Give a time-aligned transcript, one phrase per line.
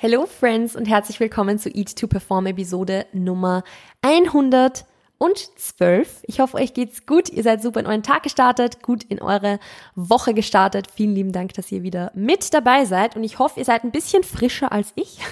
[0.00, 3.64] Hello Friends und herzlich willkommen zu Eat to Perform Episode Nummer
[4.02, 6.22] 112.
[6.22, 7.28] Ich hoffe, euch geht's gut.
[7.30, 9.58] Ihr seid super in euren Tag gestartet, gut in eure
[9.96, 10.86] Woche gestartet.
[10.94, 13.90] Vielen lieben Dank, dass ihr wieder mit dabei seid und ich hoffe, ihr seid ein
[13.90, 15.18] bisschen frischer als ich.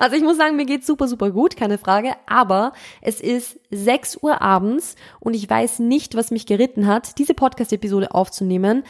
[0.00, 2.14] Also ich muss sagen, mir geht's super, super gut, keine Frage.
[2.26, 2.72] Aber
[3.02, 8.12] es ist 6 Uhr abends und ich weiß nicht, was mich geritten hat, diese Podcast-Episode
[8.12, 8.82] aufzunehmen,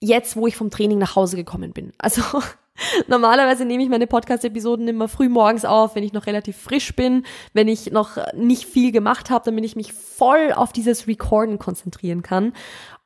[0.00, 1.92] jetzt, wo ich vom Training nach Hause gekommen bin.
[1.96, 2.22] Also
[3.08, 7.24] Normalerweise nehme ich meine Podcast-Episoden immer früh morgens auf, wenn ich noch relativ frisch bin,
[7.52, 12.22] wenn ich noch nicht viel gemacht habe, damit ich mich voll auf dieses Recorden konzentrieren
[12.22, 12.52] kann.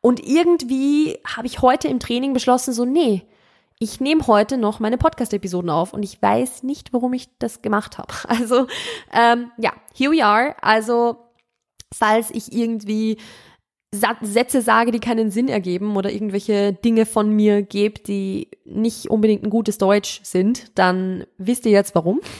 [0.00, 3.26] Und irgendwie habe ich heute im Training beschlossen, so, nee,
[3.78, 7.98] ich nehme heute noch meine Podcast-Episoden auf und ich weiß nicht, warum ich das gemacht
[7.98, 8.14] habe.
[8.28, 8.66] Also,
[9.12, 10.54] ähm, ja, here we are.
[10.62, 11.16] Also,
[11.92, 13.18] falls ich irgendwie
[13.94, 19.44] Sätze sage, die keinen Sinn ergeben oder irgendwelche Dinge von mir gebe, die nicht unbedingt
[19.44, 22.20] ein gutes Deutsch sind, dann wisst ihr jetzt warum.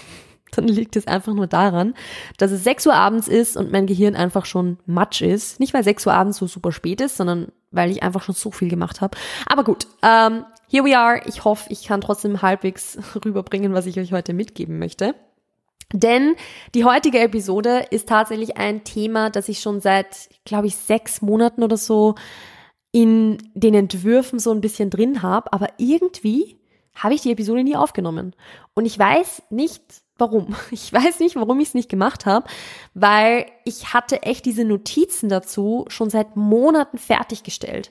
[0.55, 1.95] Dann liegt es einfach nur daran,
[2.39, 5.59] dass es 6 Uhr abends ist und mein Gehirn einfach schon matsch ist.
[5.59, 8.53] Nicht weil 6 Uhr abends so super spät ist, sondern weil ich einfach schon so
[8.53, 9.19] viel gemacht habe.
[9.47, 11.21] Aber gut, ähm, here we are.
[11.27, 15.17] Ich hoffe, ich kann trotzdem halbwegs rüberbringen, was ich euch heute mitgeben möchte.
[15.93, 16.35] Denn
[16.75, 21.63] die heutige Episode ist tatsächlich ein Thema, das ich schon seit, glaube ich, sechs Monaten
[21.63, 22.15] oder so
[22.93, 25.53] in den Entwürfen so ein bisschen drin habe.
[25.53, 26.59] Aber irgendwie
[26.95, 28.35] habe ich die Episode nie aufgenommen.
[28.75, 29.83] Und ich weiß nicht,
[30.17, 30.55] warum.
[30.71, 32.47] Ich weiß nicht, warum ich es nicht gemacht habe,
[32.95, 37.91] weil ich hatte echt diese Notizen dazu schon seit Monaten fertiggestellt.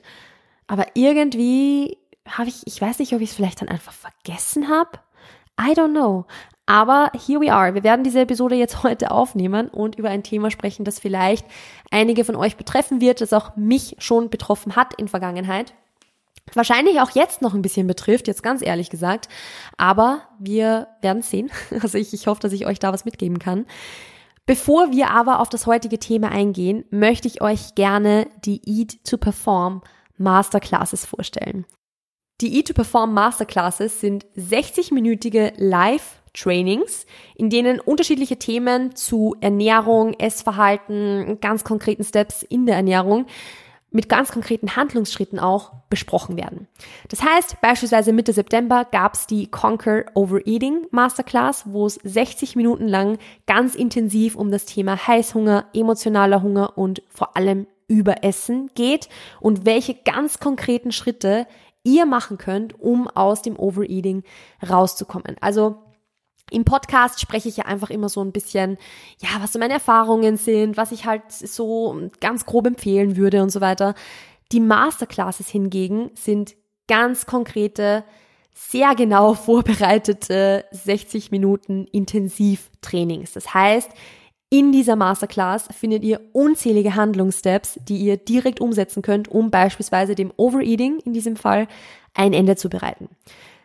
[0.66, 4.98] Aber irgendwie habe ich, ich weiß nicht, ob ich es vielleicht dann einfach vergessen habe.
[5.60, 6.26] I don't know.
[6.66, 7.74] Aber here we are.
[7.74, 11.46] Wir werden diese Episode jetzt heute aufnehmen und über ein Thema sprechen, das vielleicht
[11.90, 15.74] einige von euch betreffen wird, das auch mich schon betroffen hat in Vergangenheit.
[16.52, 19.28] Wahrscheinlich auch jetzt noch ein bisschen betrifft, jetzt ganz ehrlich gesagt.
[19.78, 21.50] Aber wir werden sehen.
[21.82, 23.66] Also ich, ich hoffe, dass ich euch da was mitgeben kann.
[24.46, 29.16] Bevor wir aber auf das heutige Thema eingehen, möchte ich euch gerne die Eat to
[29.16, 29.82] Perform
[30.18, 31.64] Masterclasses vorstellen.
[32.42, 37.06] Die Eat to Perform Masterclasses sind 60-minütige Live Trainings,
[37.36, 43.26] in denen unterschiedliche Themen zu Ernährung, Essverhalten, ganz konkreten Steps in der Ernährung
[43.94, 46.66] mit ganz konkreten Handlungsschritten auch besprochen werden.
[47.08, 52.88] Das heißt, beispielsweise Mitte September gab es die Conquer Overeating Masterclass, wo es 60 Minuten
[52.88, 59.08] lang ganz intensiv um das Thema Heißhunger, emotionaler Hunger und vor allem Überessen geht
[59.40, 61.46] und welche ganz konkreten Schritte
[61.84, 64.24] ihr machen könnt, um aus dem Overeating
[64.68, 65.36] rauszukommen.
[65.40, 65.83] Also
[66.50, 68.76] im Podcast spreche ich ja einfach immer so ein bisschen,
[69.18, 73.50] ja, was so meine Erfahrungen sind, was ich halt so ganz grob empfehlen würde und
[73.50, 73.94] so weiter.
[74.52, 76.54] Die Masterclasses hingegen sind
[76.86, 78.04] ganz konkrete,
[78.52, 83.32] sehr genau vorbereitete 60 Minuten Intensivtrainings.
[83.32, 83.90] Das heißt,
[84.50, 90.32] in dieser Masterclass findet ihr unzählige Handlungssteps, die ihr direkt umsetzen könnt, um beispielsweise dem
[90.36, 91.66] Overeating in diesem Fall
[92.12, 93.08] ein Ende zu bereiten.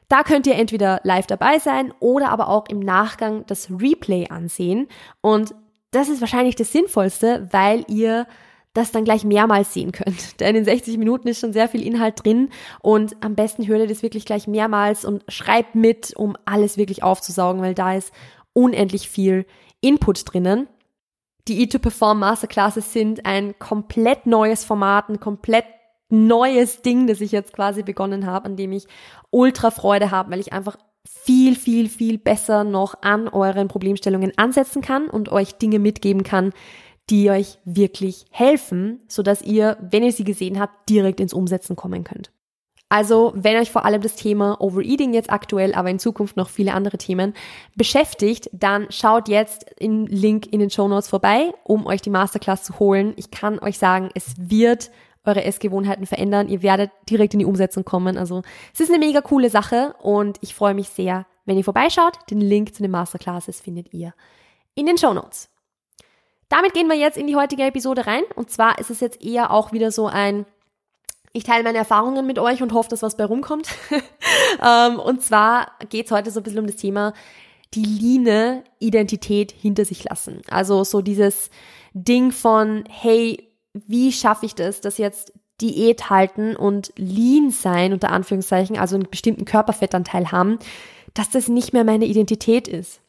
[0.10, 4.88] Da könnt ihr entweder live dabei sein oder aber auch im Nachgang das Replay ansehen.
[5.22, 5.54] Und
[5.92, 8.28] das ist wahrscheinlich das Sinnvollste, weil ihr
[8.74, 10.40] das dann gleich mehrmals sehen könnt.
[10.40, 12.50] Denn in 60 Minuten ist schon sehr viel Inhalt drin
[12.82, 17.04] und am besten hört ihr das wirklich gleich mehrmals und schreibt mit, um alles wirklich
[17.04, 18.12] aufzusaugen, weil da ist
[18.54, 19.46] unendlich viel
[19.82, 20.68] Input drinnen.
[21.48, 25.66] Die E2Perform Masterclasses sind ein komplett neues Format, ein komplett
[26.10, 28.88] neues Ding, das ich jetzt quasi begonnen habe, an dem ich
[29.32, 30.78] ultra Freude habe, weil ich einfach
[31.08, 36.52] viel, viel, viel besser noch an euren Problemstellungen ansetzen kann und euch Dinge mitgeben kann,
[37.10, 41.76] die euch wirklich helfen, so dass ihr, wenn ihr sie gesehen habt, direkt ins Umsetzen
[41.76, 42.32] kommen könnt.
[42.92, 46.74] Also, wenn euch vor allem das Thema Overeating jetzt aktuell, aber in Zukunft noch viele
[46.74, 47.36] andere Themen
[47.76, 52.64] beschäftigt, dann schaut jetzt im Link in den Show Notes vorbei, um euch die Masterclass
[52.64, 53.14] zu holen.
[53.16, 54.90] Ich kann euch sagen, es wird
[55.26, 56.48] eure Essgewohnheiten verändern.
[56.48, 58.18] Ihr werdet direkt in die Umsetzung kommen.
[58.18, 58.42] Also
[58.74, 62.18] es ist eine mega coole Sache und ich freue mich sehr, wenn ihr vorbeischaut.
[62.30, 64.14] Den Link zu den Masterclasses findet ihr
[64.76, 65.50] in den Show Notes.
[66.48, 68.24] Damit gehen wir jetzt in die heutige Episode rein.
[68.36, 70.46] Und zwar ist es jetzt eher auch wieder so ein,
[71.32, 73.70] ich teile meine Erfahrungen mit euch und hoffe, dass was bei rumkommt.
[74.66, 77.14] Ähm, und zwar geht es heute so ein bisschen um das Thema
[77.74, 80.42] die Line Identität hinter sich lassen.
[80.50, 81.50] Also so dieses
[81.94, 88.12] Ding von, hey, wie schaffe ich das, dass jetzt Diät halten und lean sein, unter
[88.12, 90.60] Anführungszeichen, also einen bestimmten Körperfettanteil haben,
[91.14, 93.02] dass das nicht mehr meine Identität ist.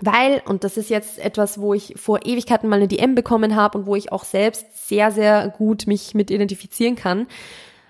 [0.00, 3.78] Weil, und das ist jetzt etwas, wo ich vor Ewigkeiten mal eine DM bekommen habe
[3.78, 7.26] und wo ich auch selbst sehr, sehr gut mich mit identifizieren kann.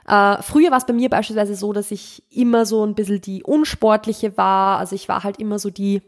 [0.06, 3.42] Äh, früher war es bei mir beispielsweise so, dass ich immer so ein bisschen die
[3.42, 4.78] unsportliche war.
[4.78, 6.00] Also ich war halt immer so die,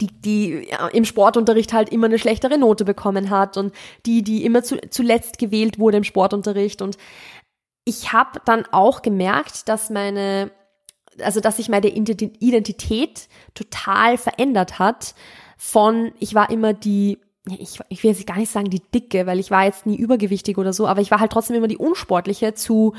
[0.00, 3.72] die, die ja, im Sportunterricht halt immer eine schlechtere Note bekommen hat und
[4.06, 6.82] die, die immer zu, zuletzt gewählt wurde im Sportunterricht.
[6.82, 6.96] Und
[7.84, 10.50] ich habe dann auch gemerkt, dass meine,
[11.20, 15.14] also dass sich meine Identität total verändert hat.
[15.56, 19.38] Von, ich war immer die ich, ich will jetzt gar nicht sagen die Dicke, weil
[19.38, 22.54] ich war jetzt nie übergewichtig oder so, aber ich war halt trotzdem immer die Unsportliche
[22.54, 22.94] zu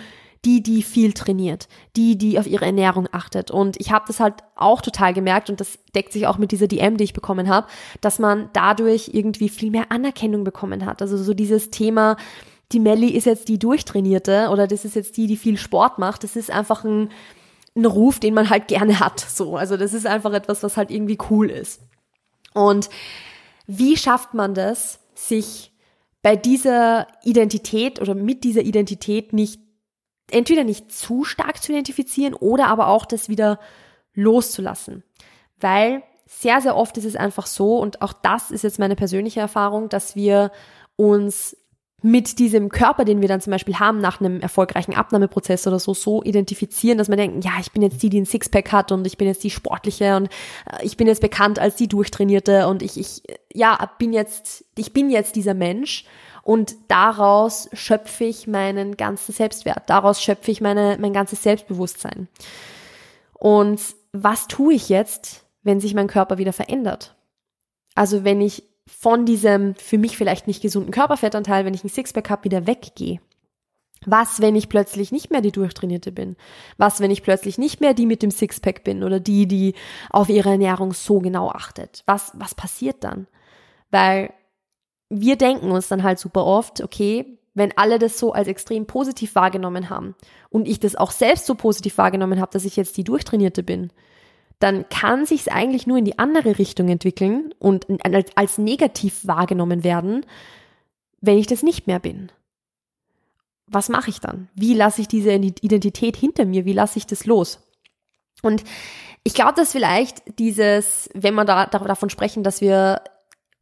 [0.46, 3.50] die, die viel trainiert, die, die auf ihre Ernährung achtet.
[3.50, 6.68] Und ich habe das halt auch total gemerkt und das deckt sich auch mit dieser
[6.68, 7.68] DM, die ich bekommen habe,
[8.00, 11.02] dass man dadurch irgendwie viel mehr Anerkennung bekommen hat.
[11.02, 12.16] Also so dieses Thema,
[12.72, 16.24] die Melli ist jetzt die Durchtrainierte oder das ist jetzt die, die viel Sport macht.
[16.24, 17.10] Das ist einfach ein,
[17.76, 19.20] ein Ruf, den man halt gerne hat.
[19.20, 21.82] So, also das ist einfach etwas, was halt irgendwie cool ist.
[22.54, 22.90] Und
[23.68, 25.72] wie schafft man das, sich
[26.22, 29.60] bei dieser Identität oder mit dieser Identität nicht
[30.32, 33.60] entweder nicht zu stark zu identifizieren oder aber auch das wieder
[34.14, 35.04] loszulassen.
[35.60, 39.40] Weil sehr, sehr oft ist es einfach so, und auch das ist jetzt meine persönliche
[39.40, 40.52] Erfahrung, dass wir
[40.96, 41.56] uns
[42.06, 45.96] mit diesem Körper, den wir dann zum Beispiel haben nach einem erfolgreichen Abnahmeprozess oder so,
[45.96, 49.08] so identifizieren, dass man denkt, ja, ich bin jetzt die, die ein Sixpack hat und
[49.08, 52.84] ich bin jetzt die Sportliche und äh, ich bin jetzt bekannt als die Durchtrainierte und
[52.84, 56.06] ich, ich, ja, bin jetzt, ich bin jetzt dieser Mensch
[56.44, 62.28] und daraus schöpfe ich meinen ganzen Selbstwert, daraus schöpfe ich meine, mein ganzes Selbstbewusstsein.
[63.34, 63.82] Und
[64.12, 67.16] was tue ich jetzt, wenn sich mein Körper wieder verändert?
[67.96, 72.30] Also wenn ich von diesem für mich vielleicht nicht gesunden Körperfettanteil, wenn ich ein Sixpack
[72.30, 73.20] habe, wieder weggehe?
[74.06, 76.36] Was, wenn ich plötzlich nicht mehr die Durchtrainierte bin?
[76.78, 79.74] Was, wenn ich plötzlich nicht mehr die mit dem Sixpack bin oder die, die
[80.12, 82.04] auf ihre Ernährung so genau achtet?
[82.06, 83.28] Was, was passiert dann?
[83.90, 84.32] Weil
[85.10, 89.34] wir denken uns dann halt super oft, okay, wenn alle das so als extrem positiv
[89.36, 90.16] wahrgenommen haben
[90.50, 93.92] und ich das auch selbst so positiv wahrgenommen habe, dass ich jetzt die Durchtrainierte bin,
[94.60, 99.28] dann kann sich es eigentlich nur in die andere Richtung entwickeln und als, als negativ
[99.28, 100.26] wahrgenommen werden,
[101.22, 102.32] wenn ich das nicht mehr bin.
[103.68, 104.50] Was mache ich dann?
[104.54, 106.66] Wie lasse ich diese Identität hinter mir?
[106.66, 107.60] Wie lasse ich das los?
[108.42, 108.64] Und
[109.24, 113.02] ich glaube, dass vielleicht dieses, wenn wir da, davon sprechen, dass wir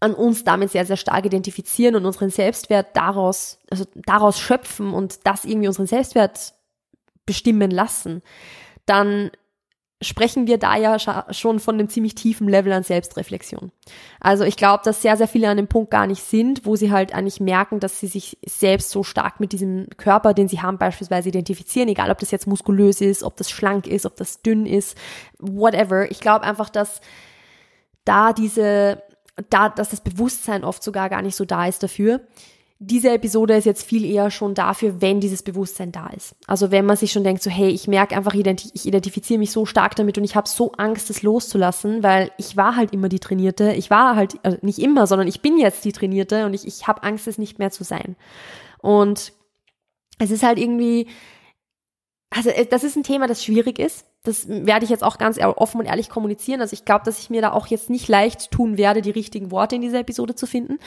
[0.02, 5.26] an uns damit sehr, sehr stark identifizieren und unseren Selbstwert daraus, also daraus schöpfen und
[5.26, 6.54] das irgendwie unseren Selbstwert
[7.26, 8.22] bestimmen lassen,
[8.86, 9.32] dann
[10.04, 10.98] sprechen wir da ja
[11.32, 13.72] schon von einem ziemlich tiefen Level an Selbstreflexion.
[14.20, 16.92] Also ich glaube, dass sehr, sehr viele an dem Punkt gar nicht sind, wo sie
[16.92, 20.78] halt eigentlich merken, dass sie sich selbst so stark mit diesem Körper, den sie haben,
[20.78, 24.66] beispielsweise identifizieren, egal ob das jetzt muskulös ist, ob das schlank ist, ob das dünn
[24.66, 24.98] ist,
[25.40, 26.10] whatever.
[26.12, 27.02] Ich glaube einfach, dass
[28.06, 29.02] da diese,
[29.50, 32.22] da, dass das Bewusstsein oft sogar gar nicht so da ist dafür
[32.80, 36.36] diese Episode ist jetzt viel eher schon dafür, wenn dieses Bewusstsein da ist.
[36.48, 39.66] Also wenn man sich schon denkt, so hey, ich merke einfach, ich identifiziere mich so
[39.66, 43.20] stark damit und ich habe so Angst, das loszulassen, weil ich war halt immer die
[43.20, 43.72] Trainierte.
[43.74, 46.88] Ich war halt, also nicht immer, sondern ich bin jetzt die Trainierte und ich, ich
[46.88, 48.16] habe Angst, es nicht mehr zu sein.
[48.80, 49.32] Und
[50.20, 51.08] es ist halt irgendwie,
[52.30, 54.06] also äh, das ist ein Thema, das schwierig ist.
[54.24, 56.62] Das werde ich jetzt auch ganz offen und ehrlich kommunizieren.
[56.62, 59.52] Also ich glaube, dass ich mir da auch jetzt nicht leicht tun werde, die richtigen
[59.52, 60.80] Worte in dieser Episode zu finden,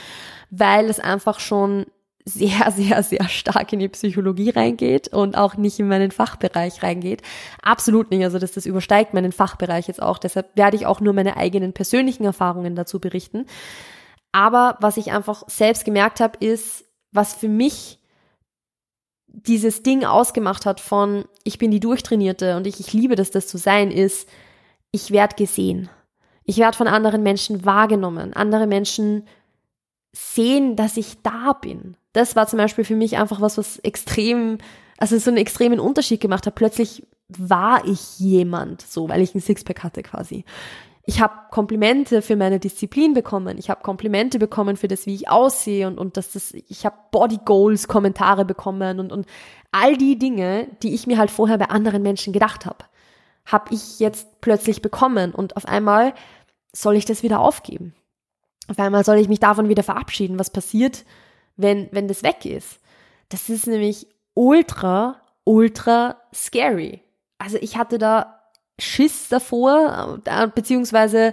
[0.50, 1.84] weil es einfach schon
[2.26, 7.22] sehr, sehr, sehr stark in die Psychologie reingeht und auch nicht in meinen Fachbereich reingeht.
[7.62, 8.24] Absolut nicht.
[8.24, 10.18] Also das, das übersteigt meinen Fachbereich jetzt auch.
[10.18, 13.46] Deshalb werde ich auch nur meine eigenen persönlichen Erfahrungen dazu berichten.
[14.32, 17.98] Aber was ich einfach selbst gemerkt habe, ist, was für mich
[19.36, 23.46] dieses Ding ausgemacht hat von, ich bin die Durchtrainierte und ich, ich liebe das, das
[23.46, 24.28] zu sein, ist,
[24.92, 25.90] ich werde gesehen.
[26.44, 28.32] Ich werde von anderen Menschen wahrgenommen.
[28.32, 29.26] Andere Menschen
[30.12, 31.96] sehen, dass ich da bin.
[32.12, 34.58] Das war zum Beispiel für mich einfach was, was extrem,
[34.96, 36.54] also so einen extremen Unterschied gemacht hat.
[36.54, 40.44] Plötzlich war ich jemand, so, weil ich ein Sixpack hatte quasi.
[41.08, 43.58] Ich habe Komplimente für meine Disziplin bekommen.
[43.58, 46.96] Ich habe Komplimente bekommen für das, wie ich aussehe und, und dass das, ich habe
[47.12, 49.24] Body Goals Kommentare bekommen und, und
[49.70, 52.84] all die Dinge, die ich mir halt vorher bei anderen Menschen gedacht habe,
[53.44, 56.12] habe ich jetzt plötzlich bekommen und auf einmal
[56.72, 57.94] soll ich das wieder aufgeben.
[58.68, 60.40] Auf einmal soll ich mich davon wieder verabschieden.
[60.40, 61.04] Was passiert,
[61.56, 62.80] wenn, wenn das weg ist?
[63.28, 67.00] Das ist nämlich ultra, ultra scary.
[67.38, 68.35] Also ich hatte da
[68.78, 71.32] Schiss davor, äh, beziehungsweise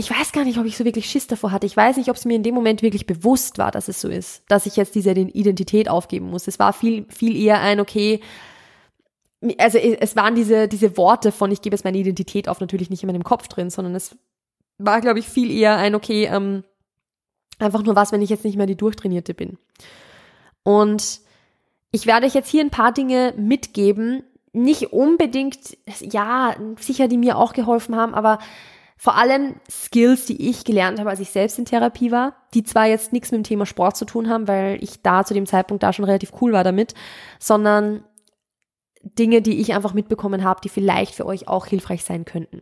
[0.00, 1.66] ich weiß gar nicht, ob ich so wirklich Schiss davor hatte.
[1.66, 4.08] Ich weiß nicht, ob es mir in dem Moment wirklich bewusst war, dass es so
[4.08, 6.48] ist, dass ich jetzt diese Identität aufgeben muss.
[6.48, 8.20] Es war viel, viel eher ein, okay,
[9.58, 13.02] also es waren diese, diese Worte von, ich gebe jetzt meine Identität auf, natürlich nicht
[13.02, 14.16] in meinem Kopf drin, sondern es
[14.78, 16.64] war, glaube ich, viel eher ein, okay, ähm,
[17.58, 19.58] einfach nur was, wenn ich jetzt nicht mehr die Durchtrainierte bin.
[20.62, 21.20] Und
[21.90, 27.38] ich werde euch jetzt hier ein paar Dinge mitgeben, nicht unbedingt, ja, sicher, die mir
[27.38, 28.38] auch geholfen haben, aber
[28.96, 32.86] vor allem Skills, die ich gelernt habe, als ich selbst in Therapie war, die zwar
[32.86, 35.82] jetzt nichts mit dem Thema Sport zu tun haben, weil ich da zu dem Zeitpunkt
[35.82, 36.94] da schon relativ cool war damit,
[37.38, 38.04] sondern
[39.02, 42.60] Dinge, die ich einfach mitbekommen habe, die vielleicht für euch auch hilfreich sein könnten.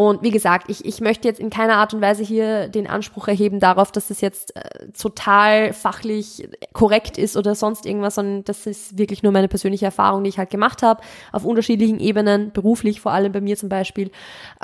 [0.00, 3.26] Und wie gesagt, ich, ich möchte jetzt in keiner Art und Weise hier den Anspruch
[3.26, 8.68] erheben darauf, dass das jetzt äh, total fachlich korrekt ist oder sonst irgendwas, sondern das
[8.68, 11.02] ist wirklich nur meine persönliche Erfahrung, die ich halt gemacht habe,
[11.32, 14.12] auf unterschiedlichen Ebenen, beruflich vor allem bei mir zum Beispiel,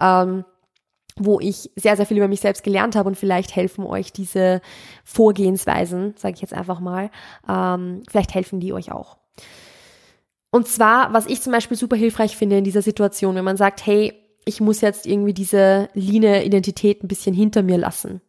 [0.00, 0.45] ähm,
[1.17, 4.61] wo ich sehr, sehr viel über mich selbst gelernt habe und vielleicht helfen euch diese
[5.03, 7.11] Vorgehensweisen, sage ich jetzt einfach mal,
[7.49, 9.17] ähm, vielleicht helfen die euch auch.
[10.53, 13.85] Und zwar, was ich zum Beispiel super hilfreich finde in dieser Situation, wenn man sagt,
[13.85, 18.20] hey, ich muss jetzt irgendwie diese Line-Identität ein bisschen hinter mir lassen,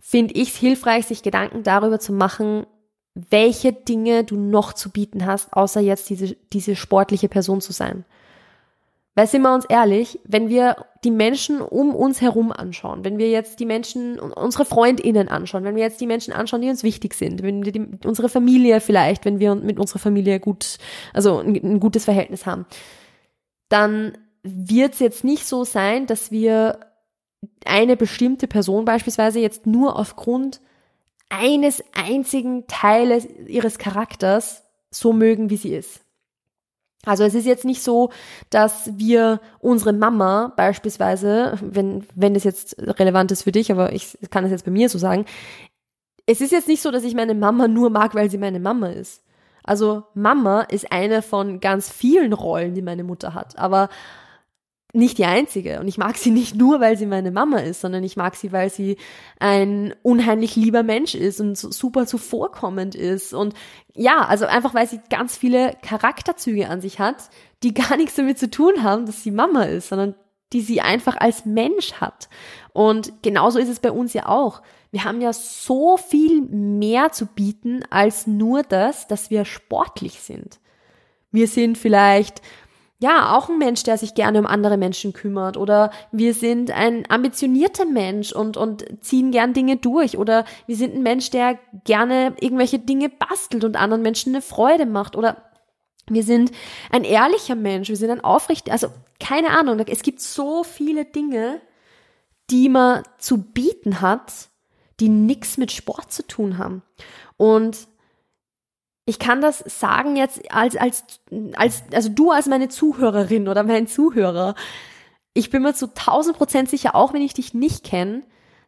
[0.00, 2.66] finde ich es hilfreich, sich Gedanken darüber zu machen,
[3.14, 8.04] welche Dinge du noch zu bieten hast, außer jetzt diese, diese sportliche Person zu sein.
[9.14, 13.28] Weil sind wir uns ehrlich, wenn wir die Menschen um uns herum anschauen, wenn wir
[13.28, 17.14] jetzt die Menschen, unsere FreundInnen anschauen, wenn wir jetzt die Menschen anschauen, die uns wichtig
[17.14, 20.78] sind, wenn wir die, unsere Familie vielleicht, wenn wir mit unserer Familie gut,
[21.12, 22.66] also ein, ein gutes Verhältnis haben,
[23.68, 26.80] dann wird es jetzt nicht so sein, dass wir
[27.64, 30.60] eine bestimmte Person beispielsweise jetzt nur aufgrund
[31.28, 36.00] eines einzigen Teiles ihres Charakters so mögen, wie sie ist.
[37.04, 38.10] Also es ist jetzt nicht so,
[38.50, 44.18] dass wir unsere Mama beispielsweise, wenn, wenn das jetzt relevant ist für dich, aber ich
[44.30, 45.24] kann es jetzt bei mir so sagen,
[46.26, 48.88] es ist jetzt nicht so, dass ich meine Mama nur mag, weil sie meine Mama
[48.88, 49.22] ist.
[49.62, 53.58] Also Mama ist eine von ganz vielen Rollen, die meine Mutter hat.
[53.58, 53.88] Aber
[54.94, 55.80] nicht die einzige.
[55.80, 58.52] Und ich mag sie nicht nur, weil sie meine Mama ist, sondern ich mag sie,
[58.52, 58.96] weil sie
[59.38, 63.34] ein unheimlich lieber Mensch ist und super zuvorkommend ist.
[63.34, 63.54] Und
[63.94, 67.28] ja, also einfach, weil sie ganz viele Charakterzüge an sich hat,
[67.62, 70.14] die gar nichts damit zu tun haben, dass sie Mama ist, sondern
[70.54, 72.30] die sie einfach als Mensch hat.
[72.72, 74.62] Und genauso ist es bei uns ja auch.
[74.90, 80.58] Wir haben ja so viel mehr zu bieten als nur das, dass wir sportlich sind.
[81.30, 82.40] Wir sind vielleicht
[83.00, 85.56] ja, auch ein Mensch, der sich gerne um andere Menschen kümmert.
[85.56, 90.18] Oder wir sind ein ambitionierter Mensch und, und ziehen gern Dinge durch.
[90.18, 94.84] Oder wir sind ein Mensch, der gerne irgendwelche Dinge bastelt und anderen Menschen eine Freude
[94.84, 95.14] macht.
[95.14, 95.48] Oder
[96.10, 96.50] wir sind
[96.90, 98.88] ein ehrlicher Mensch, wir sind ein aufrichtiger, also
[99.20, 101.60] keine Ahnung, es gibt so viele Dinge,
[102.50, 104.48] die man zu bieten hat,
[105.00, 106.82] die nichts mit Sport zu tun haben.
[107.36, 107.86] Und
[109.08, 111.02] ich kann das sagen jetzt als, als,
[111.54, 114.54] als, also du als meine Zuhörerin oder mein Zuhörer.
[115.32, 118.22] Ich bin mir zu 1000 Prozent sicher, auch wenn ich dich nicht kenne,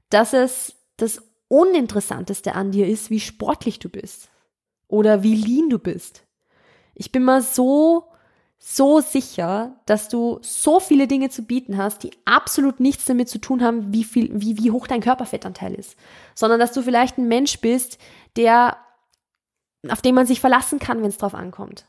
[0.09, 4.31] dass es das Uninteressanteste an dir ist, wie sportlich du bist.
[4.89, 6.25] Oder wie lean du bist.
[6.95, 8.05] Ich bin mir so,
[8.59, 13.41] so sicher, dass du so viele Dinge zu bieten hast, die absolut nichts damit zu
[13.41, 15.99] tun haben, wie viel, wie, wie hoch dein Körperfettanteil ist.
[16.35, 17.99] Sondern dass du vielleicht ein Mensch bist,
[18.37, 18.79] der
[19.89, 21.87] auf den man sich verlassen kann, wenn es drauf ankommt.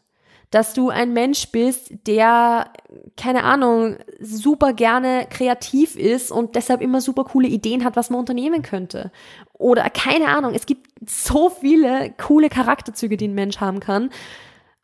[0.50, 2.72] Dass du ein Mensch bist, der,
[3.16, 8.20] keine Ahnung, super gerne kreativ ist und deshalb immer super coole Ideen hat, was man
[8.20, 9.12] unternehmen könnte.
[9.54, 14.10] Oder keine Ahnung, es gibt so viele coole Charakterzüge, die ein Mensch haben kann.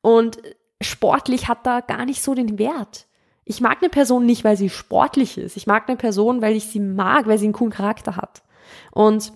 [0.01, 0.37] Und
[0.79, 3.07] sportlich hat da gar nicht so den Wert.
[3.43, 5.57] Ich mag eine Person nicht, weil sie sportlich ist.
[5.57, 8.43] Ich mag eine Person, weil ich sie mag, weil sie einen coolen Charakter hat.
[8.91, 9.33] Und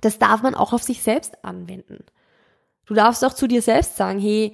[0.00, 2.04] das darf man auch auf sich selbst anwenden.
[2.86, 4.52] Du darfst auch zu dir selbst sagen, hey,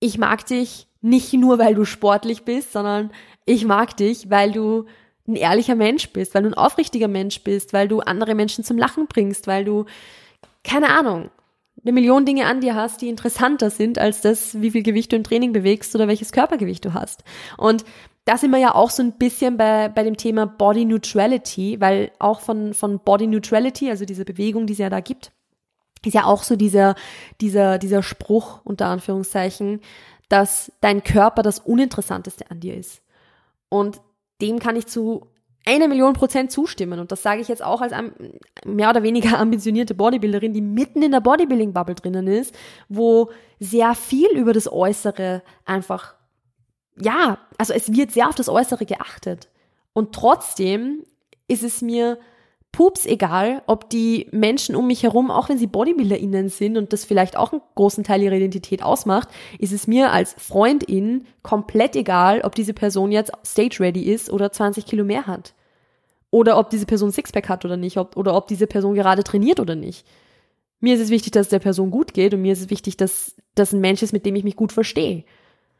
[0.00, 3.10] ich mag dich nicht nur, weil du sportlich bist, sondern
[3.44, 4.86] ich mag dich, weil du
[5.26, 8.78] ein ehrlicher Mensch bist, weil du ein aufrichtiger Mensch bist, weil du andere Menschen zum
[8.78, 9.84] Lachen bringst, weil du,
[10.64, 11.30] keine Ahnung,
[11.84, 15.16] eine Million Dinge an dir hast, die interessanter sind als das, wie viel Gewicht du
[15.16, 17.22] im Training bewegst oder welches Körpergewicht du hast.
[17.56, 17.84] Und
[18.24, 22.10] da sind wir ja auch so ein bisschen bei, bei dem Thema Body Neutrality, weil
[22.18, 25.30] auch von, von Body Neutrality, also diese Bewegung, die es ja da gibt,
[26.04, 26.94] ist ja auch so dieser,
[27.40, 29.80] dieser, dieser Spruch unter Anführungszeichen,
[30.28, 33.02] dass dein Körper das Uninteressanteste an dir ist.
[33.68, 34.00] Und
[34.40, 35.26] dem kann ich zu
[35.68, 36.98] eine Million Prozent zustimmen.
[36.98, 37.92] Und das sage ich jetzt auch als
[38.64, 42.54] mehr oder weniger ambitionierte Bodybuilderin, die mitten in der Bodybuilding-Bubble drinnen ist,
[42.88, 46.14] wo sehr viel über das Äußere einfach,
[46.98, 49.48] ja, also es wird sehr auf das Äußere geachtet.
[49.92, 51.04] Und trotzdem
[51.48, 52.18] ist es mir
[52.72, 57.04] pups egal, ob die Menschen um mich herum, auch wenn sie BodybuilderInnen sind und das
[57.04, 62.42] vielleicht auch einen großen Teil ihrer Identität ausmacht, ist es mir als Freundin komplett egal,
[62.42, 65.54] ob diese Person jetzt stage ready ist oder 20 Kilo mehr hat.
[66.30, 69.60] Oder ob diese Person Sixpack hat oder nicht, ob, oder ob diese Person gerade trainiert
[69.60, 70.06] oder nicht.
[70.80, 72.96] Mir ist es wichtig, dass es der Person gut geht und mir ist es wichtig,
[72.96, 75.24] dass das ein Mensch ist, mit dem ich mich gut verstehe.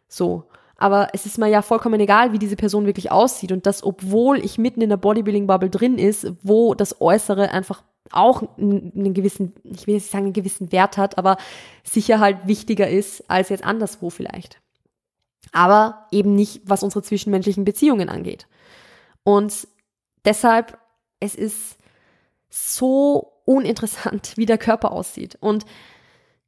[0.09, 0.45] So.
[0.79, 4.39] Aber es ist mir ja vollkommen egal, wie diese Person wirklich aussieht und das, obwohl
[4.39, 7.83] ich mitten in der Bodybuilding-Bubble drin ist, wo das Äußere einfach
[8.13, 11.37] auch einen gewissen, ich will jetzt nicht sagen, einen gewissen Wert hat, aber
[11.83, 14.61] sicher halt wichtiger ist als jetzt anderswo vielleicht.
[15.53, 18.47] Aber eben nicht, was unsere zwischenmenschlichen Beziehungen angeht.
[19.25, 19.67] Und
[20.25, 20.79] deshalb,
[21.19, 21.77] es ist
[22.51, 25.37] so uninteressant, wie der Körper aussieht.
[25.41, 25.67] Und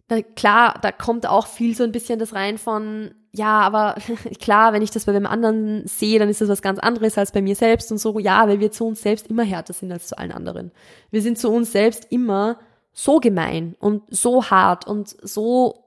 [0.07, 3.97] da, klar, da kommt auch viel so ein bisschen das rein von, ja, aber
[4.41, 7.33] klar, wenn ich das bei dem anderen sehe, dann ist das was ganz anderes als
[7.33, 10.09] bei mir selbst und so, ja, weil wir zu uns selbst immer härter sind als
[10.09, 10.73] zu allen anderen.
[11.11, 12.59] Wir sind zu uns selbst immer
[12.93, 15.85] so gemein und so hart und so,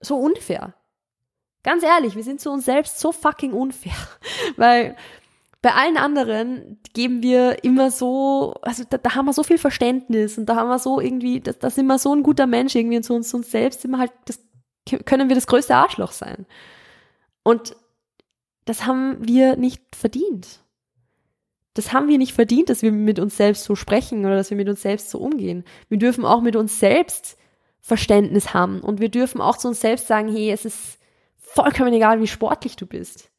[0.00, 0.74] so unfair.
[1.62, 3.96] Ganz ehrlich, wir sind zu uns selbst so fucking unfair,
[4.56, 4.96] weil
[5.62, 10.38] bei allen anderen geben wir immer so, also da, da, haben wir so viel Verständnis
[10.38, 12.98] und da haben wir so irgendwie, da, da sind wir so ein guter Mensch irgendwie
[12.98, 14.38] und zu uns, zu uns selbst sind wir halt, das
[15.04, 16.46] können wir das größte Arschloch sein.
[17.42, 17.76] Und
[18.64, 20.60] das haben wir nicht verdient.
[21.74, 24.56] Das haben wir nicht verdient, dass wir mit uns selbst so sprechen oder dass wir
[24.56, 25.64] mit uns selbst so umgehen.
[25.88, 27.36] Wir dürfen auch mit uns selbst
[27.80, 30.98] Verständnis haben und wir dürfen auch zu uns selbst sagen, hey, es ist
[31.36, 33.30] vollkommen egal, wie sportlich du bist.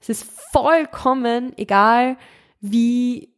[0.00, 2.18] Es ist vollkommen egal,
[2.60, 3.32] wie,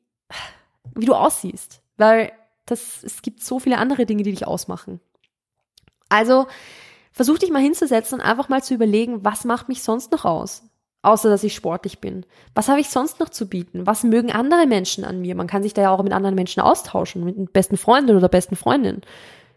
[0.95, 2.33] wie du aussiehst, weil
[2.67, 5.01] das, es gibt so viele andere Dinge, die dich ausmachen.
[6.09, 6.47] Also,
[7.19, 10.63] versuch dich mal hinzusetzen und einfach mal zu überlegen, was macht mich sonst noch aus?
[11.03, 12.25] Außer, dass ich sportlich bin.
[12.55, 13.89] Was habe ich sonst noch zu bieten?
[13.89, 15.35] Was mögen andere Menschen an mir?
[15.35, 18.55] Man kann sich da ja auch mit anderen Menschen austauschen, mit besten Freundin oder besten
[18.55, 19.01] Freundin.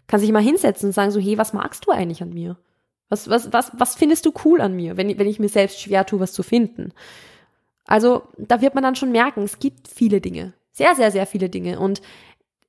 [0.08, 2.58] Kann sich mal hinsetzen und sagen so, hey, was magst du eigentlich an mir?
[3.10, 6.04] Was, was, was, was findest du cool an mir, wenn, wenn ich mir selbst schwer
[6.04, 6.94] tue, was zu finden?
[7.86, 10.54] Also, da wird man dann schon merken, es gibt viele Dinge.
[10.72, 11.80] Sehr, sehr, sehr viele Dinge.
[11.80, 12.02] Und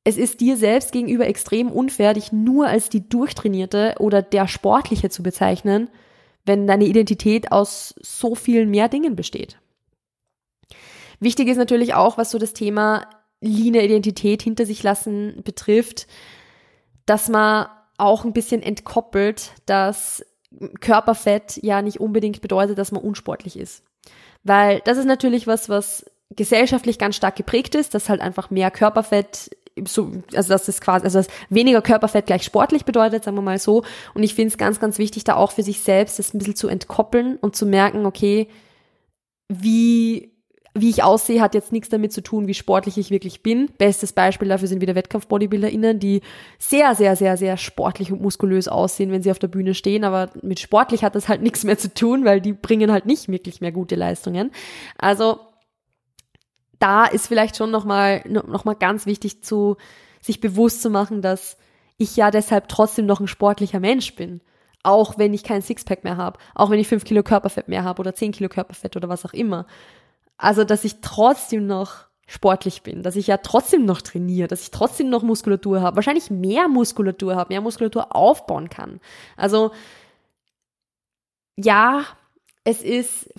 [0.04, 5.10] es ist dir selbst gegenüber extrem unfair, dich nur als die Durchtrainierte oder der Sportliche
[5.10, 5.88] zu bezeichnen,
[6.44, 9.58] wenn deine Identität aus so vielen mehr Dingen besteht.
[11.20, 13.06] Wichtig ist natürlich auch, was so das Thema
[13.40, 16.08] line Identität hinter sich lassen betrifft,
[17.06, 20.24] dass man auch ein bisschen entkoppelt, dass
[20.80, 23.84] Körperfett ja nicht unbedingt bedeutet, dass man unsportlich ist.
[24.42, 28.70] Weil das ist natürlich was, was gesellschaftlich ganz stark geprägt ist, dass halt einfach mehr
[28.70, 29.50] Körperfett
[29.86, 33.58] so, also dass es quasi, also dass weniger Körperfett gleich sportlich bedeutet, sagen wir mal
[33.58, 33.84] so.
[34.14, 36.56] Und ich finde es ganz, ganz wichtig, da auch für sich selbst das ein bisschen
[36.56, 38.48] zu entkoppeln und zu merken, okay,
[39.48, 40.32] wie
[40.74, 43.68] wie ich aussehe, hat jetzt nichts damit zu tun, wie sportlich ich wirklich bin.
[43.76, 46.22] Bestes Beispiel dafür sind wieder Wettkampf-BodybuilderInnen, die
[46.58, 50.04] sehr, sehr, sehr, sehr sportlich und muskulös aussehen, wenn sie auf der Bühne stehen.
[50.04, 53.28] Aber mit sportlich hat das halt nichts mehr zu tun, weil die bringen halt nicht
[53.28, 54.50] wirklich mehr gute Leistungen.
[54.96, 55.40] Also
[56.82, 59.76] da ist vielleicht schon nochmal noch mal ganz wichtig zu
[60.20, 61.56] sich bewusst zu machen, dass
[61.96, 64.40] ich ja deshalb trotzdem noch ein sportlicher Mensch bin.
[64.82, 68.00] Auch wenn ich kein Sixpack mehr habe, auch wenn ich fünf Kilo Körperfett mehr habe
[68.00, 69.66] oder zehn Kilo Körperfett oder was auch immer.
[70.36, 74.72] Also, dass ich trotzdem noch sportlich bin, dass ich ja trotzdem noch trainiere, dass ich
[74.72, 79.00] trotzdem noch Muskulatur habe, wahrscheinlich mehr Muskulatur habe, mehr Muskulatur aufbauen kann.
[79.36, 79.70] Also,
[81.56, 82.04] ja,
[82.64, 83.32] es ist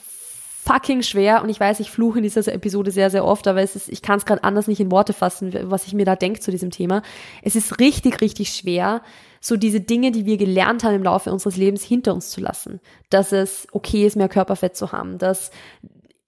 [0.64, 3.76] fucking schwer und ich weiß, ich fluche in dieser Episode sehr, sehr oft, aber es
[3.76, 6.40] ist, ich kann es gerade anders nicht in Worte fassen, was ich mir da denke
[6.40, 7.02] zu diesem Thema.
[7.42, 9.02] Es ist richtig, richtig schwer,
[9.42, 12.80] so diese Dinge, die wir gelernt haben im Laufe unseres Lebens hinter uns zu lassen.
[13.10, 15.52] Dass es okay ist, mehr Körperfett zu haben, dass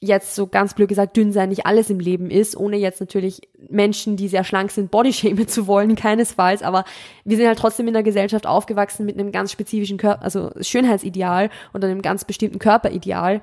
[0.01, 3.41] jetzt so ganz blöd gesagt dünn sein nicht alles im Leben ist, ohne jetzt natürlich
[3.69, 6.83] Menschen, die sehr schlank sind, bodyshamen zu wollen, keinesfalls, aber
[7.23, 11.49] wir sind halt trotzdem in der Gesellschaft aufgewachsen mit einem ganz spezifischen Körper, also Schönheitsideal
[11.73, 13.41] und einem ganz bestimmten Körperideal.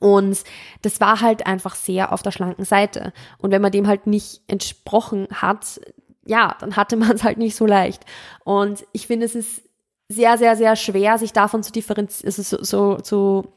[0.00, 0.42] Und
[0.82, 3.12] das war halt einfach sehr auf der schlanken Seite.
[3.38, 5.80] Und wenn man dem halt nicht entsprochen hat,
[6.24, 8.04] ja, dann hatte man es halt nicht so leicht.
[8.44, 9.62] Und ich finde, es ist
[10.08, 13.52] sehr, sehr, sehr schwer, sich davon zu differenzieren, also so, so, so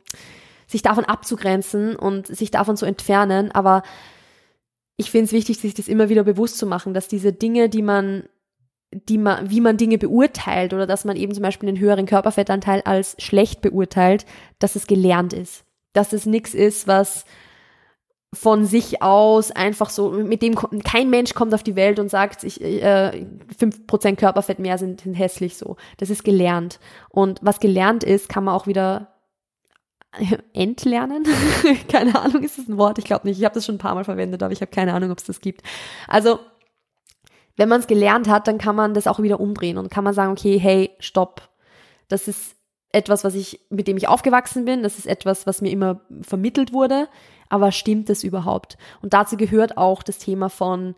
[0.68, 3.52] sich davon abzugrenzen und sich davon zu entfernen.
[3.52, 3.82] Aber
[4.98, 7.82] ich finde es wichtig, sich das immer wieder bewusst zu machen, dass diese Dinge, die
[7.82, 8.24] man,
[8.92, 12.82] die man, wie man Dinge beurteilt oder dass man eben zum Beispiel einen höheren Körperfettanteil
[12.82, 14.26] als schlecht beurteilt,
[14.60, 15.66] dass es gelernt ist.
[15.94, 17.26] Dass es nichts ist, was
[18.34, 22.44] von sich aus einfach so, mit dem kein Mensch kommt auf die Welt und sagt,
[22.44, 23.26] ich, äh,
[23.58, 25.78] 5% Körperfett mehr sind, sind hässlich so.
[25.98, 26.80] Das ist gelernt.
[27.10, 29.14] Und was gelernt ist, kann man auch wieder
[30.54, 31.26] entlernen.
[31.90, 32.98] keine Ahnung, ist das ein Wort?
[32.98, 33.38] Ich glaube nicht.
[33.40, 35.26] Ich habe das schon ein paar Mal verwendet, aber ich habe keine Ahnung, ob es
[35.26, 35.62] das gibt.
[36.08, 36.40] Also,
[37.56, 40.14] wenn man es gelernt hat, dann kann man das auch wieder umdrehen und kann man
[40.14, 41.50] sagen, okay, hey, stopp.
[42.08, 42.53] Das ist
[42.94, 44.84] etwas, was ich, mit dem ich aufgewachsen bin.
[44.84, 47.10] Das ist etwas, was mir immer vermittelt wurde.
[47.50, 48.78] Aber stimmt das überhaupt?
[49.02, 50.96] Und dazu gehört auch das Thema von,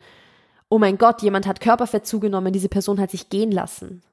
[0.70, 4.04] oh mein Gott, jemand hat Körperfett zugenommen, diese Person hat sich gehen lassen.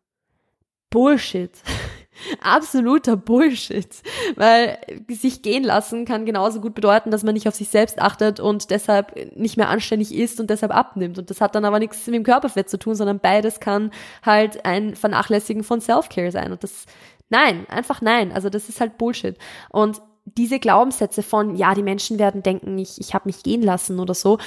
[0.91, 1.51] Bullshit.
[2.41, 3.89] Absoluter Bullshit.
[4.37, 8.39] Weil sich gehen lassen kann genauso gut bedeuten, dass man nicht auf sich selbst achtet
[8.39, 11.19] und deshalb nicht mehr anständig ist und deshalb abnimmt.
[11.19, 13.91] Und das hat dann aber nichts mit dem Körperfett zu tun, sondern beides kann
[14.23, 16.53] halt ein Vernachlässigen von Self-Care sein.
[16.53, 16.85] Und das,
[17.33, 18.31] nein, einfach nein.
[18.31, 19.37] Also das ist halt Bullshit.
[19.71, 23.99] Und diese Glaubenssätze von, ja, die Menschen werden denken, ich, ich habe mich gehen lassen
[23.99, 24.39] oder so,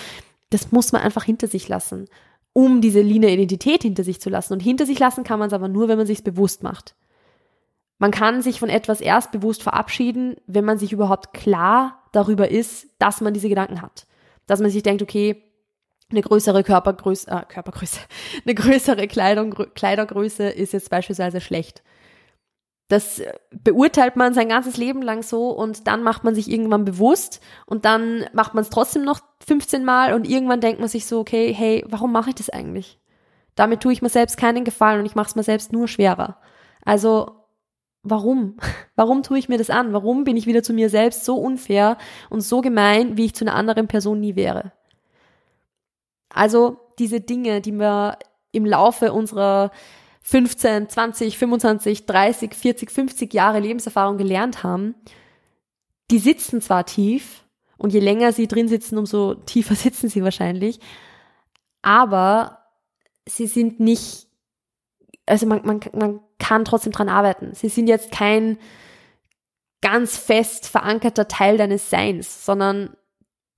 [0.51, 2.07] das muss man einfach hinter sich lassen,
[2.53, 4.53] um diese line Identität hinter sich zu lassen.
[4.53, 6.95] Und hinter sich lassen kann man es aber nur, wenn man sich bewusst macht.
[7.97, 12.87] Man kann sich von etwas erst bewusst verabschieden, wenn man sich überhaupt klar darüber ist,
[12.99, 14.05] dass man diese Gedanken hat.
[14.47, 15.41] Dass man sich denkt, okay,
[16.11, 17.99] eine größere Körpergröße, äh, Körpergröße,
[18.45, 21.83] eine größere Kleidung, Kleidergröße ist jetzt beispielsweise schlecht.
[22.87, 23.21] Das
[23.51, 27.83] beurteilt man sein ganzes Leben lang so und dann macht man sich irgendwann bewusst und
[27.83, 31.51] dann macht man es trotzdem noch 15 Mal und irgendwann denkt man sich so, okay,
[31.51, 32.99] hey, warum mache ich das eigentlich?
[33.55, 36.37] Damit tue ich mir selbst keinen Gefallen und ich mache es mir selbst nur schwerer.
[36.83, 37.45] Also
[38.03, 38.57] warum?
[38.95, 39.91] Warum tue ich mir das an?
[39.91, 41.97] Warum bin ich wieder zu mir selbst so unfair
[42.29, 44.71] und so gemein, wie ich zu einer anderen Person nie wäre?
[46.29, 48.17] Also diese Dinge, die wir
[48.53, 49.71] im Laufe unserer
[50.27, 54.95] 15, 20, 25, 30, 40, 50 Jahre Lebenserfahrung gelernt haben,
[56.09, 57.45] die sitzen zwar tief
[57.77, 60.79] und je länger sie drin sitzen, umso tiefer sitzen sie wahrscheinlich,
[61.83, 62.65] aber
[63.27, 64.27] sie sind nicht,
[65.27, 67.53] also man, man, man kann trotzdem dran arbeiten.
[67.53, 68.57] Sie sind jetzt kein
[69.81, 72.97] ganz fest verankerter Teil deines Seins, sondern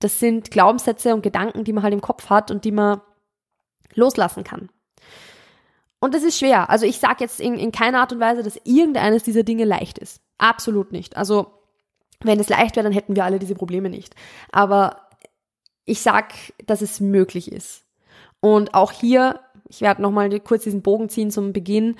[0.00, 3.00] das sind Glaubenssätze und Gedanken, die man halt im Kopf hat und die man
[3.94, 4.68] loslassen kann.
[6.00, 6.70] Und das ist schwer.
[6.70, 9.98] Also ich sage jetzt in, in keiner Art und Weise, dass irgendeines dieser Dinge leicht
[9.98, 10.20] ist.
[10.38, 11.16] Absolut nicht.
[11.16, 11.52] Also
[12.20, 14.14] wenn es leicht wäre, dann hätten wir alle diese Probleme nicht.
[14.52, 15.08] Aber
[15.84, 16.34] ich sag,
[16.66, 17.84] dass es möglich ist.
[18.40, 21.96] Und auch hier, ich werde nochmal kurz diesen Bogen ziehen zum Beginn.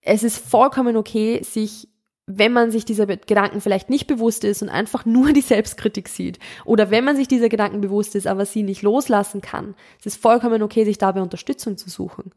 [0.00, 1.88] Es ist vollkommen okay, sich
[2.32, 6.38] wenn man sich dieser Gedanken vielleicht nicht bewusst ist und einfach nur die Selbstkritik sieht
[6.64, 10.22] oder wenn man sich dieser Gedanken bewusst ist, aber sie nicht loslassen kann, es ist
[10.22, 12.30] vollkommen okay, sich dabei Unterstützung zu suchen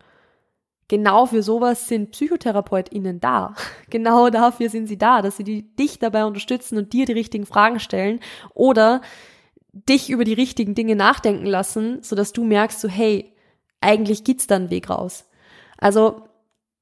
[0.88, 3.56] genau für sowas sind PsychotherapeutInnen da.
[3.90, 7.80] Genau dafür sind sie da, dass sie dich dabei unterstützen und dir die richtigen Fragen
[7.80, 8.20] stellen
[8.56, 9.02] oder
[9.72, 13.34] dich über die richtigen Dinge nachdenken lassen, sodass du merkst, so, hey,
[13.82, 15.30] eigentlich gibt's da einen Weg raus.
[15.78, 16.24] Also,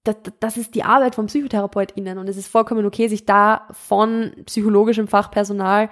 [0.03, 4.31] das, das ist die Arbeit von PsychotherapeutInnen und es ist vollkommen okay, sich da von
[4.45, 5.89] psychologischem Fachpersonal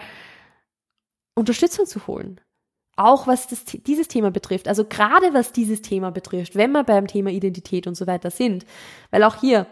[1.35, 2.39] Unterstützung zu holen
[2.99, 7.07] auch was das, dieses Thema betrifft, also gerade was dieses Thema betrifft, wenn wir beim
[7.07, 8.65] Thema Identität und so weiter sind,
[9.09, 9.67] weil auch hier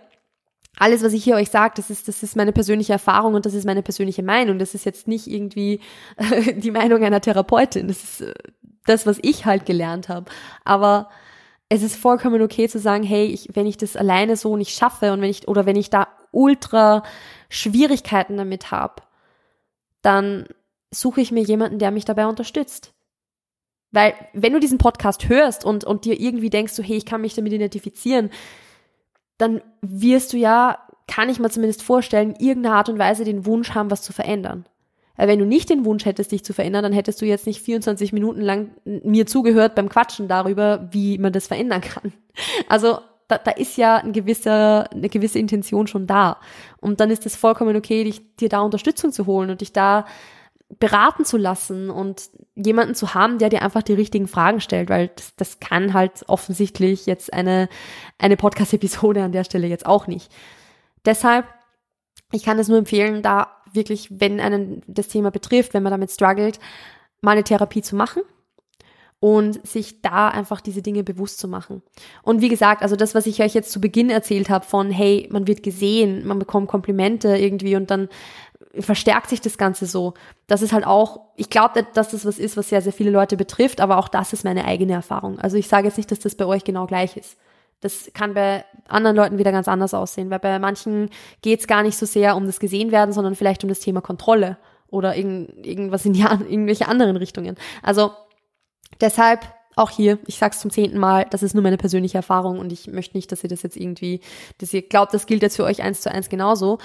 [0.80, 3.54] alles, was ich hier euch sage, das ist, das ist meine persönliche Erfahrung und das
[3.54, 4.60] ist meine persönliche Meinung.
[4.60, 5.80] Das ist jetzt nicht irgendwie
[6.56, 7.88] die Meinung einer Therapeutin.
[7.88, 8.34] Das ist äh,
[8.86, 10.30] das, was ich halt gelernt habe.
[10.64, 11.10] Aber
[11.68, 15.12] es ist vollkommen okay zu sagen, hey, ich, wenn ich das alleine so nicht schaffe
[15.14, 17.02] und wenn ich, oder wenn ich da ultra
[17.50, 19.02] Schwierigkeiten damit habe,
[20.04, 20.46] dann
[20.92, 22.94] suche ich mir jemanden, der mich dabei unterstützt.
[23.92, 27.22] Weil wenn du diesen Podcast hörst und, und dir irgendwie denkst, so, hey, ich kann
[27.22, 28.30] mich damit identifizieren,
[29.38, 33.72] dann wirst du ja, kann ich mir zumindest vorstellen, irgendeine Art und Weise den Wunsch
[33.74, 34.66] haben, was zu verändern.
[35.16, 37.62] Weil wenn du nicht den Wunsch hättest, dich zu verändern, dann hättest du jetzt nicht
[37.62, 42.14] 24 Minuten lang mir zugehört beim Quatschen darüber, wie man das verändern kann.
[42.70, 46.38] Also da, da ist ja ein gewisser, eine gewisse Intention schon da.
[46.80, 50.06] Und dann ist es vollkommen okay, dich, dir da Unterstützung zu holen und dich da
[50.80, 55.10] beraten zu lassen und jemanden zu haben, der dir einfach die richtigen Fragen stellt, weil
[55.16, 57.70] das, das kann halt offensichtlich jetzt eine,
[58.18, 60.32] eine Podcast-Episode an der Stelle jetzt auch nicht.
[61.06, 61.46] Deshalb,
[62.32, 66.12] ich kann es nur empfehlen, da wirklich, wenn einen das Thema betrifft, wenn man damit
[66.12, 66.60] struggelt,
[67.22, 68.22] mal eine Therapie zu machen
[69.20, 71.82] und sich da einfach diese Dinge bewusst zu machen.
[72.22, 75.28] Und wie gesagt, also das, was ich euch jetzt zu Beginn erzählt habe von, hey,
[75.32, 78.10] man wird gesehen, man bekommt Komplimente irgendwie und dann
[78.80, 80.14] verstärkt sich das Ganze so.
[80.46, 83.38] Das ist halt auch, ich glaube, dass das was ist, was sehr, sehr viele Leute
[83.38, 85.40] betrifft, aber auch das ist meine eigene Erfahrung.
[85.40, 87.38] Also ich sage jetzt nicht, dass das bei euch genau gleich ist.
[87.82, 91.10] Das kann bei anderen Leuten wieder ganz anders aussehen, weil bei manchen
[91.42, 94.02] geht es gar nicht so sehr um das gesehen werden, sondern vielleicht um das Thema
[94.02, 94.58] Kontrolle
[94.90, 97.56] oder irgend, irgendwas in die, irgendwelche anderen Richtungen.
[97.84, 98.12] Also
[99.02, 99.42] deshalb
[99.78, 102.88] auch hier, ich sag's zum zehnten Mal, das ist nur meine persönliche Erfahrung und ich
[102.88, 104.22] möchte nicht, dass ihr das jetzt irgendwie,
[104.58, 106.80] dass ihr glaubt, das gilt jetzt für euch eins zu eins genauso.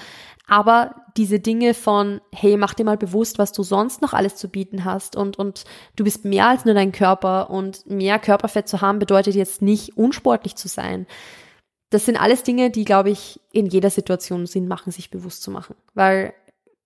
[0.47, 4.47] Aber diese Dinge von, hey, mach dir mal bewusst, was du sonst noch alles zu
[4.47, 5.63] bieten hast und, und
[5.95, 9.97] du bist mehr als nur dein Körper und mehr Körperfett zu haben bedeutet jetzt nicht
[9.97, 11.07] unsportlich zu sein.
[11.89, 15.49] Das sind alles Dinge, die, glaube ich, in jeder Situation Sinn machen, sich bewusst zu
[15.49, 15.75] machen.
[15.93, 16.33] Weil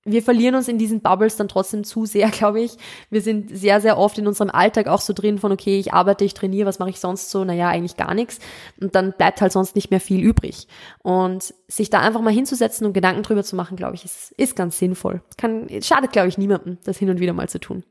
[0.08, 2.78] wir verlieren uns in diesen Bubbles dann trotzdem zu sehr, glaube ich.
[3.10, 6.26] Wir sind sehr, sehr oft in unserem Alltag auch so drin von, okay, ich arbeite,
[6.26, 7.44] ich trainiere, was mache ich sonst so?
[7.44, 8.40] Naja, eigentlich gar nichts.
[8.82, 10.68] Und dann bleibt halt sonst nicht mehr viel übrig.
[11.04, 14.56] Und sich da einfach mal hinzusetzen und Gedanken drüber zu machen, glaube ich, ist, ist
[14.56, 15.22] ganz sinnvoll.
[15.38, 17.84] Kann, schadet, glaube ich, niemandem, das hin und wieder mal zu tun.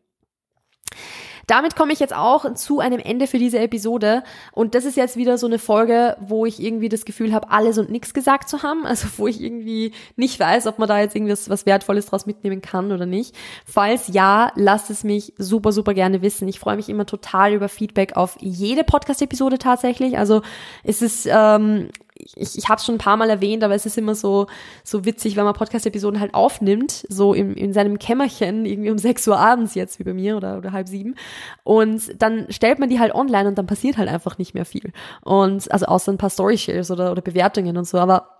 [1.46, 4.24] Damit komme ich jetzt auch zu einem Ende für diese Episode.
[4.52, 7.78] Und das ist jetzt wieder so eine Folge, wo ich irgendwie das Gefühl habe, alles
[7.78, 8.84] und nichts gesagt zu haben.
[8.96, 12.62] Also wo ich irgendwie nicht weiß, ob man da jetzt irgendwas was Wertvolles draus mitnehmen
[12.62, 13.34] kann oder nicht.
[13.66, 16.48] Falls ja, lasst es mich super, super gerne wissen.
[16.48, 20.16] Ich freue mich immer total über Feedback auf jede Podcast-Episode tatsächlich.
[20.16, 20.40] Also
[20.82, 23.98] es ist ähm, ich, ich habe es schon ein paar Mal erwähnt, aber es ist
[23.98, 24.46] immer so,
[24.84, 29.26] so witzig, wenn man Podcast-Episoden halt aufnimmt, so im, in seinem Kämmerchen, irgendwie um 6
[29.28, 31.14] Uhr abends jetzt, wie bei mir, oder, oder halb sieben.
[31.64, 34.92] Und dann stellt man die halt online und dann passiert halt einfach nicht mehr viel.
[35.22, 38.30] Und, also außer ein paar Story-Shares oder, oder Bewertungen und so, aber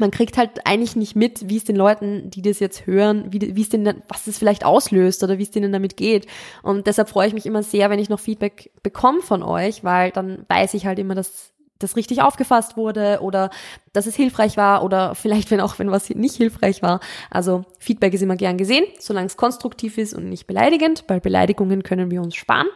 [0.00, 3.56] man kriegt halt eigentlich nicht mit, wie es den Leuten, die das jetzt hören, wie,
[3.56, 6.26] wie es denen, was es vielleicht auslöst oder wie es denen damit geht.
[6.62, 10.10] Und deshalb freue ich mich immer sehr, wenn ich noch Feedback bekomme von euch, weil
[10.12, 13.50] dann weiß ich halt immer, dass das richtig aufgefasst wurde oder
[13.92, 17.00] dass es hilfreich war oder vielleicht wenn auch wenn was nicht hilfreich war.
[17.30, 21.82] Also Feedback ist immer gern gesehen, solange es konstruktiv ist und nicht beleidigend, weil Beleidigungen
[21.82, 22.66] können wir uns sparen.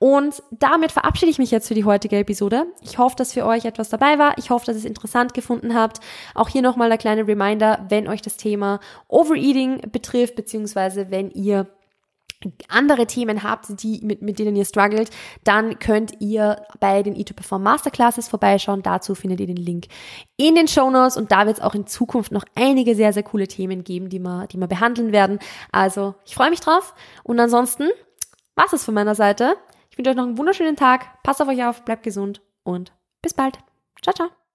[0.00, 2.66] Und damit verabschiede ich mich jetzt für die heutige Episode.
[2.82, 4.38] Ich hoffe, dass für euch etwas dabei war.
[4.38, 5.98] Ich hoffe, dass ihr es interessant gefunden habt.
[6.34, 11.66] Auch hier nochmal der kleine Reminder, wenn euch das Thema Overeating betrifft, beziehungsweise wenn ihr
[12.68, 15.10] andere Themen habt, die, mit, mit denen ihr struggelt,
[15.44, 18.82] dann könnt ihr bei den E2Perform Masterclasses vorbeischauen.
[18.82, 19.86] Dazu findet ihr den Link
[20.36, 23.24] in den Show Notes und da wird es auch in Zukunft noch einige sehr, sehr
[23.24, 25.38] coole Themen geben, die wir, die wir behandeln werden.
[25.72, 27.88] Also ich freue mich drauf und ansonsten
[28.54, 29.56] war's es von meiner Seite.
[29.90, 31.22] Ich wünsche euch noch einen wunderschönen Tag.
[31.22, 33.58] Passt auf euch auf, bleibt gesund und bis bald.
[34.00, 34.47] Ciao, ciao.